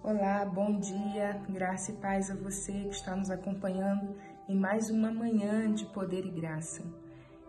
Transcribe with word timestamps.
Olá, 0.00 0.44
bom 0.44 0.78
dia, 0.78 1.42
graça 1.50 1.90
e 1.90 1.96
paz 1.96 2.30
a 2.30 2.34
você 2.34 2.72
que 2.72 2.94
está 2.94 3.16
nos 3.16 3.30
acompanhando 3.30 4.14
em 4.48 4.54
mais 4.54 4.90
uma 4.90 5.10
manhã 5.10 5.74
de 5.74 5.84
poder 5.86 6.24
e 6.24 6.30
graça. 6.30 6.84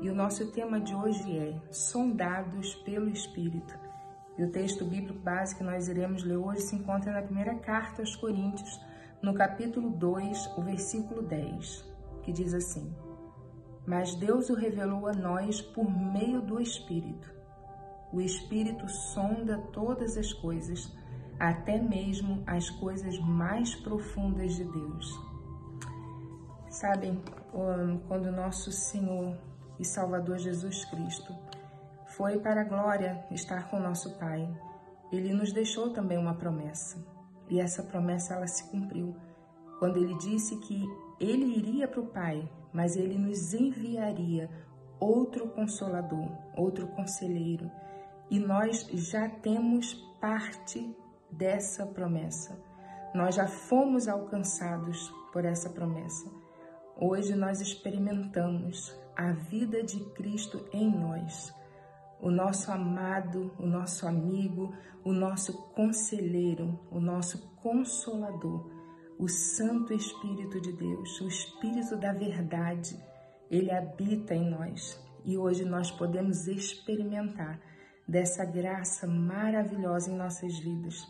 E 0.00 0.10
o 0.10 0.14
nosso 0.14 0.50
tema 0.50 0.80
de 0.80 0.92
hoje 0.92 1.38
é 1.38 1.54
Sondados 1.70 2.74
pelo 2.84 3.08
Espírito. 3.08 3.78
E 4.36 4.42
o 4.42 4.50
texto 4.50 4.84
bíblico 4.84 5.20
básico 5.20 5.58
que 5.60 5.64
nós 5.64 5.86
iremos 5.86 6.24
ler 6.24 6.36
hoje 6.36 6.62
se 6.62 6.74
encontra 6.74 7.12
na 7.12 7.22
primeira 7.22 7.54
carta 7.54 8.02
aos 8.02 8.16
Coríntios, 8.16 8.80
no 9.22 9.32
capítulo 9.34 9.90
2, 9.90 10.58
o 10.58 10.62
versículo 10.62 11.22
10, 11.22 11.88
que 12.24 12.32
diz 12.32 12.52
assim: 12.52 12.92
Mas 13.86 14.16
Deus 14.16 14.50
o 14.50 14.54
revelou 14.54 15.06
a 15.06 15.12
nós 15.12 15.62
por 15.62 15.88
meio 15.88 16.42
do 16.42 16.60
Espírito. 16.60 17.32
O 18.12 18.20
Espírito 18.20 18.88
sonda 18.88 19.58
todas 19.72 20.18
as 20.18 20.32
coisas 20.32 20.92
até 21.38 21.80
mesmo 21.80 22.42
as 22.46 22.68
coisas 22.70 23.18
mais 23.18 23.74
profundas 23.74 24.54
de 24.54 24.64
Deus. 24.64 25.32
Sabem, 26.68 27.22
quando 28.08 28.32
nosso 28.32 28.72
Senhor 28.72 29.36
e 29.78 29.84
Salvador 29.84 30.38
Jesus 30.38 30.84
Cristo 30.86 31.34
foi 32.16 32.38
para 32.38 32.62
a 32.62 32.64
glória 32.64 33.24
estar 33.30 33.68
com 33.68 33.78
nosso 33.78 34.18
Pai, 34.18 34.48
ele 35.10 35.34
nos 35.34 35.52
deixou 35.52 35.92
também 35.92 36.16
uma 36.16 36.34
promessa. 36.34 37.04
E 37.50 37.60
essa 37.60 37.82
promessa 37.82 38.34
ela 38.34 38.46
se 38.46 38.70
cumpriu 38.70 39.14
quando 39.78 39.98
ele 39.98 40.16
disse 40.16 40.56
que 40.58 40.86
ele 41.20 41.58
iria 41.58 41.88
para 41.88 42.00
o 42.00 42.06
Pai, 42.06 42.48
mas 42.72 42.96
ele 42.96 43.18
nos 43.18 43.52
enviaria 43.52 44.48
outro 44.98 45.48
consolador, 45.48 46.30
outro 46.56 46.86
conselheiro. 46.88 47.70
E 48.30 48.38
nós 48.38 48.86
já 48.92 49.28
temos 49.28 49.92
parte 50.20 50.96
dessa 51.32 51.86
promessa. 51.86 52.60
Nós 53.14 53.34
já 53.34 53.46
fomos 53.46 54.08
alcançados 54.08 55.10
por 55.32 55.44
essa 55.44 55.70
promessa. 55.70 56.30
Hoje 56.96 57.34
nós 57.34 57.60
experimentamos 57.60 58.94
a 59.16 59.32
vida 59.32 59.82
de 59.82 60.00
Cristo 60.10 60.64
em 60.72 60.90
nós. 60.90 61.54
O 62.20 62.30
nosso 62.30 62.70
amado, 62.70 63.52
o 63.58 63.66
nosso 63.66 64.06
amigo, 64.06 64.74
o 65.04 65.12
nosso 65.12 65.52
conselheiro, 65.72 66.78
o 66.90 67.00
nosso 67.00 67.56
consolador, 67.56 68.70
o 69.18 69.28
Santo 69.28 69.92
Espírito 69.92 70.60
de 70.60 70.72
Deus, 70.72 71.20
o 71.20 71.26
Espírito 71.26 71.96
da 71.96 72.12
verdade, 72.12 72.96
ele 73.50 73.70
habita 73.70 74.34
em 74.34 74.48
nós 74.48 75.00
e 75.24 75.36
hoje 75.36 75.64
nós 75.64 75.90
podemos 75.90 76.46
experimentar 76.46 77.60
dessa 78.06 78.44
graça 78.44 79.06
maravilhosa 79.06 80.10
em 80.10 80.16
nossas 80.16 80.58
vidas. 80.58 81.06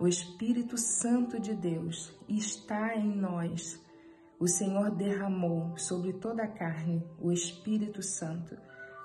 O 0.00 0.06
Espírito 0.06 0.78
Santo 0.78 1.40
de 1.40 1.52
Deus 1.56 2.16
está 2.28 2.94
em 2.94 3.16
nós. 3.16 3.84
O 4.38 4.46
Senhor 4.46 4.92
derramou 4.92 5.76
sobre 5.76 6.12
toda 6.12 6.44
a 6.44 6.46
carne 6.46 7.04
o 7.20 7.32
Espírito 7.32 8.00
Santo 8.00 8.56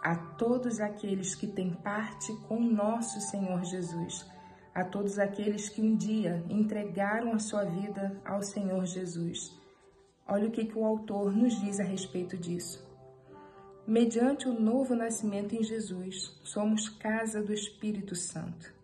a 0.03 0.15
todos 0.15 0.79
aqueles 0.79 1.33
que 1.33 1.47
têm 1.47 1.73
parte 1.73 2.31
com 2.47 2.59
nosso 2.59 3.19
Senhor 3.21 3.63
Jesus, 3.63 4.23
a 4.71 4.83
todos 4.85 5.17
aqueles 5.17 5.67
que 5.67 5.81
um 5.81 5.95
dia 5.95 6.45
entregaram 6.47 7.33
a 7.33 7.39
sua 7.39 7.63
vida 7.63 8.21
ao 8.23 8.43
Senhor 8.43 8.85
Jesus. 8.85 9.59
Olha 10.27 10.47
o 10.47 10.51
que, 10.51 10.63
que 10.63 10.77
o 10.77 10.85
autor 10.85 11.35
nos 11.35 11.59
diz 11.59 11.79
a 11.79 11.83
respeito 11.83 12.37
disso. 12.37 12.87
Mediante 13.87 14.47
o 14.47 14.53
novo 14.53 14.93
nascimento 14.93 15.55
em 15.55 15.63
Jesus, 15.63 16.39
somos 16.43 16.87
casa 16.87 17.41
do 17.41 17.51
Espírito 17.51 18.15
Santo 18.15 18.82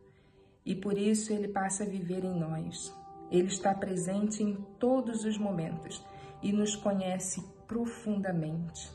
e 0.66 0.76
por 0.76 0.98
isso 0.98 1.34
ele 1.34 1.48
passa 1.48 1.84
a 1.84 1.88
viver 1.88 2.24
em 2.24 2.40
nós. 2.40 2.96
Ele 3.32 3.48
está 3.48 3.74
presente 3.74 4.44
em 4.44 4.56
todos 4.80 5.24
os 5.24 5.38
momentos 5.38 6.04
e 6.42 6.52
nos 6.52 6.76
conhece 6.76 7.44
profundamente. 7.68 8.92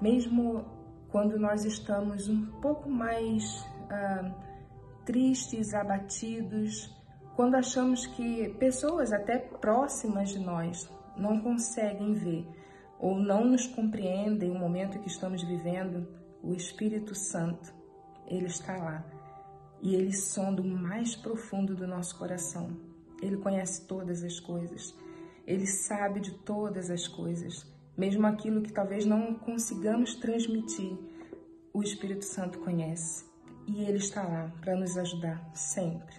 Mesmo 0.00 0.64
quando 1.08 1.38
nós 1.38 1.64
estamos 1.64 2.28
um 2.28 2.46
pouco 2.60 2.88
mais 2.88 3.64
ah, 3.90 4.34
tristes, 5.04 5.74
abatidos, 5.74 6.92
quando 7.36 7.56
achamos 7.56 8.06
que 8.06 8.48
pessoas 8.58 9.12
até 9.12 9.38
próximas 9.38 10.30
de 10.30 10.38
nós 10.38 10.88
não 11.16 11.40
conseguem 11.40 12.14
ver 12.14 12.46
ou 12.98 13.18
não 13.18 13.44
nos 13.44 13.66
compreendem 13.66 14.50
o 14.50 14.58
momento 14.58 14.98
que 15.00 15.08
estamos 15.08 15.42
vivendo, 15.42 16.08
o 16.42 16.54
Espírito 16.54 17.14
Santo, 17.14 17.74
ele 18.26 18.46
está 18.46 18.76
lá 18.76 19.04
e 19.84 19.94
ele 19.94 20.14
sonda 20.14 20.62
o 20.62 20.66
mais 20.66 21.14
profundo 21.14 21.76
do 21.76 21.86
nosso 21.86 22.16
coração. 22.16 22.70
Ele 23.20 23.36
conhece 23.36 23.86
todas 23.86 24.24
as 24.24 24.40
coisas. 24.40 24.96
Ele 25.46 25.66
sabe 25.66 26.20
de 26.20 26.32
todas 26.38 26.90
as 26.90 27.06
coisas, 27.06 27.70
mesmo 27.94 28.26
aquilo 28.26 28.62
que 28.62 28.72
talvez 28.72 29.04
não 29.04 29.34
consigamos 29.34 30.14
transmitir. 30.14 30.96
O 31.70 31.82
Espírito 31.82 32.24
Santo 32.24 32.60
conhece 32.60 33.26
e 33.66 33.82
ele 33.84 33.98
está 33.98 34.22
lá 34.22 34.50
para 34.62 34.74
nos 34.74 34.96
ajudar 34.96 35.50
sempre. 35.54 36.14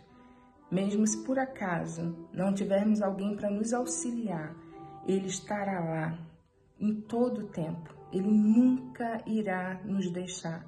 Mesmo 0.69 1.07
se 1.07 1.23
por 1.23 1.39
acaso 1.39 2.15
não 2.31 2.53
tivermos 2.53 3.01
alguém 3.01 3.35
para 3.35 3.49
nos 3.49 3.73
auxiliar, 3.73 4.55
ele 5.07 5.27
estará 5.27 5.79
lá 5.79 6.19
em 6.79 7.01
todo 7.01 7.41
o 7.41 7.47
tempo. 7.47 7.95
Ele 8.11 8.29
nunca 8.29 9.23
irá 9.25 9.81
nos 9.83 10.11
deixar. 10.11 10.63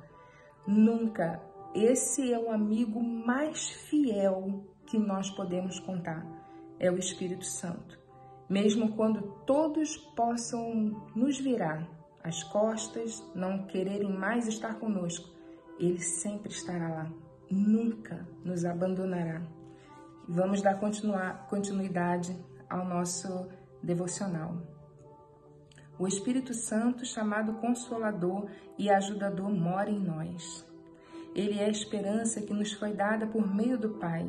Nunca 0.66 1.42
esse 1.74 2.34
é 2.34 2.40
o 2.40 2.52
amigo 2.52 3.02
mais 3.02 3.70
fiel 3.70 4.66
que 4.86 4.98
nós 4.98 5.30
podemos 5.32 5.80
contar, 5.80 6.26
é 6.80 6.92
o 6.92 6.98
Espírito 6.98 7.46
Santo. 7.46 8.00
Mesmo 8.50 8.96
quando 8.96 9.22
todos 9.46 9.98
possam 10.16 10.74
nos 11.16 11.38
virar 11.40 11.88
as 12.24 12.44
costas, 12.44 13.24
não 13.36 13.66
quererem 13.68 14.12
mais 14.12 14.48
estar 14.48 14.80
conosco, 14.80 15.30
ele 15.80 16.00
sempre 16.00 16.52
estará 16.52 16.90
lá, 16.90 17.12
nunca 17.50 18.28
nos 18.44 18.66
abandonará. 18.66 19.42
Vamos 20.28 20.62
dar 20.62 20.80
continuidade 21.50 22.38
ao 22.70 22.86
nosso 22.86 23.48
devocional. 23.82 24.58
O 26.00 26.08
Espírito 26.08 26.54
Santo, 26.54 27.06
chamado 27.06 27.54
Consolador 27.56 28.50
e 28.78 28.90
Ajudador, 28.90 29.50
mora 29.50 29.90
em 29.90 30.00
nós. 30.00 30.66
Ele 31.38 31.60
é 31.60 31.66
a 31.66 31.70
esperança 31.70 32.42
que 32.42 32.52
nos 32.52 32.74
foi 32.74 32.94
dada 32.94 33.28
por 33.28 33.48
meio 33.48 33.78
do 33.78 33.92
Pai. 34.00 34.28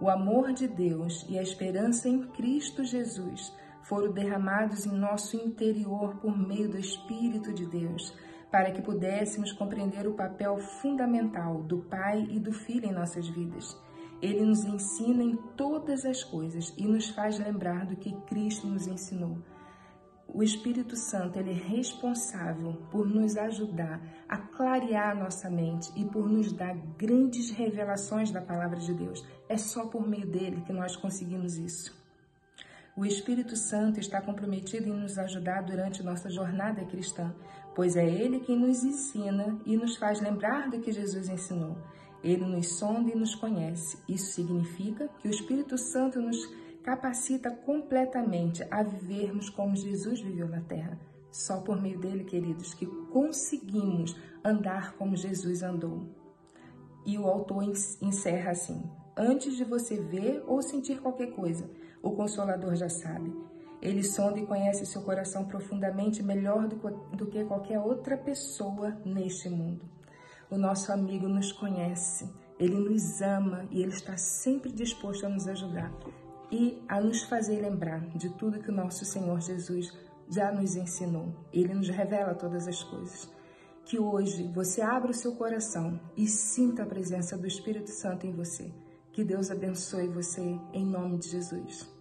O 0.00 0.08
amor 0.08 0.54
de 0.54 0.66
Deus 0.66 1.26
e 1.28 1.38
a 1.38 1.42
esperança 1.42 2.08
em 2.08 2.22
Cristo 2.28 2.82
Jesus 2.82 3.54
foram 3.82 4.10
derramados 4.10 4.86
em 4.86 4.92
nosso 4.92 5.36
interior 5.36 6.16
por 6.16 6.34
meio 6.38 6.70
do 6.70 6.78
Espírito 6.78 7.52
de 7.52 7.66
Deus, 7.66 8.14
para 8.50 8.70
que 8.70 8.80
pudéssemos 8.80 9.52
compreender 9.52 10.06
o 10.06 10.14
papel 10.14 10.56
fundamental 10.56 11.62
do 11.62 11.80
Pai 11.80 12.26
e 12.30 12.40
do 12.40 12.54
Filho 12.54 12.86
em 12.86 12.94
nossas 12.94 13.28
vidas. 13.28 13.78
Ele 14.22 14.40
nos 14.40 14.64
ensina 14.64 15.22
em 15.22 15.36
todas 15.58 16.06
as 16.06 16.24
coisas 16.24 16.72
e 16.78 16.86
nos 16.86 17.10
faz 17.10 17.38
lembrar 17.38 17.84
do 17.84 17.96
que 17.96 18.14
Cristo 18.22 18.66
nos 18.66 18.86
ensinou. 18.86 19.36
O 20.32 20.44
Espírito 20.44 20.94
Santo 20.96 21.38
ele 21.38 21.50
é 21.50 21.54
responsável 21.54 22.74
por 22.90 23.04
nos 23.08 23.36
ajudar 23.36 24.00
a 24.28 24.38
clarear 24.38 25.18
nossa 25.18 25.50
mente 25.50 25.90
e 25.96 26.04
por 26.04 26.28
nos 26.28 26.52
dar 26.52 26.76
grandes 26.96 27.50
revelações 27.50 28.30
da 28.30 28.40
palavra 28.40 28.78
de 28.78 28.94
Deus. 28.94 29.26
É 29.48 29.56
só 29.56 29.86
por 29.86 30.06
meio 30.08 30.26
dele 30.26 30.62
que 30.64 30.72
nós 30.72 30.94
conseguimos 30.94 31.58
isso. 31.58 31.98
O 32.96 33.04
Espírito 33.04 33.56
Santo 33.56 33.98
está 33.98 34.20
comprometido 34.20 34.88
em 34.88 35.00
nos 35.00 35.18
ajudar 35.18 35.62
durante 35.62 36.02
nossa 36.02 36.30
jornada 36.30 36.84
cristã, 36.84 37.34
pois 37.74 37.96
é 37.96 38.04
ele 38.04 38.40
quem 38.40 38.56
nos 38.56 38.84
ensina 38.84 39.58
e 39.66 39.76
nos 39.76 39.96
faz 39.96 40.20
lembrar 40.20 40.70
do 40.70 40.80
que 40.80 40.92
Jesus 40.92 41.28
ensinou. 41.28 41.76
Ele 42.22 42.44
nos 42.44 42.78
sonda 42.78 43.10
e 43.10 43.16
nos 43.16 43.34
conhece. 43.34 43.98
Isso 44.08 44.32
significa 44.32 45.08
que 45.18 45.28
o 45.28 45.30
Espírito 45.30 45.76
Santo 45.76 46.20
nos 46.20 46.36
capacita 46.82 47.50
completamente 47.50 48.66
a 48.70 48.82
vivermos 48.82 49.50
como 49.50 49.76
Jesus 49.76 50.20
viveu 50.20 50.48
na 50.48 50.60
terra. 50.60 50.98
Só 51.30 51.60
por 51.60 51.80
meio 51.80 51.98
dele, 51.98 52.24
queridos, 52.24 52.74
que 52.74 52.86
conseguimos 52.86 54.16
andar 54.44 54.94
como 54.96 55.16
Jesus 55.16 55.62
andou. 55.62 56.08
E 57.06 57.18
o 57.18 57.26
autor 57.26 57.62
encerra 57.62 58.50
assim: 58.50 58.82
Antes 59.16 59.56
de 59.56 59.64
você 59.64 59.96
ver 59.96 60.42
ou 60.46 60.60
sentir 60.60 61.00
qualquer 61.00 61.32
coisa, 61.32 61.70
o 62.02 62.10
Consolador 62.12 62.74
já 62.74 62.88
sabe. 62.88 63.32
Ele 63.80 64.02
sonda 64.02 64.38
e 64.38 64.46
conhece 64.46 64.84
seu 64.84 65.02
coração 65.02 65.44
profundamente 65.46 66.22
melhor 66.22 66.68
do, 66.68 67.26
que 67.26 67.44
qualquer 67.44 67.78
outra 67.78 68.16
pessoa 68.16 68.90
neste 69.04 69.48
mundo. 69.48 69.84
O 70.50 70.58
nosso 70.58 70.92
amigo 70.92 71.28
nos 71.28 71.52
conhece, 71.52 72.28
ele 72.58 72.74
nos 72.74 73.22
ama 73.22 73.66
e 73.70 73.80
ele 73.80 73.92
está 73.92 74.16
sempre 74.18 74.70
disposto 74.70 75.24
a 75.24 75.30
nos 75.30 75.48
ajudar 75.48 75.90
e 76.50 76.82
a 76.88 77.00
nos 77.00 77.22
fazer 77.22 77.60
lembrar 77.60 78.00
de 78.16 78.30
tudo 78.30 78.60
que 78.60 78.70
o 78.70 78.74
nosso 78.74 79.04
Senhor 79.04 79.40
Jesus 79.40 79.92
já 80.28 80.52
nos 80.52 80.76
ensinou. 80.76 81.34
Ele 81.52 81.74
nos 81.74 81.88
revela 81.88 82.34
todas 82.34 82.66
as 82.66 82.82
coisas. 82.82 83.28
Que 83.84 83.98
hoje 83.98 84.50
você 84.54 84.80
abra 84.80 85.10
o 85.10 85.14
seu 85.14 85.34
coração 85.34 86.00
e 86.16 86.26
sinta 86.26 86.82
a 86.82 86.86
presença 86.86 87.36
do 87.36 87.46
Espírito 87.46 87.90
Santo 87.90 88.26
em 88.26 88.32
você. 88.32 88.72
Que 89.12 89.24
Deus 89.24 89.50
abençoe 89.50 90.06
você 90.06 90.58
em 90.72 90.86
nome 90.86 91.18
de 91.18 91.28
Jesus. 91.28 91.99